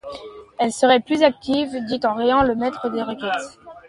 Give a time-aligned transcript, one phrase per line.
[0.57, 3.59] Elle serait plus active, dit en riant le maître des requêtes.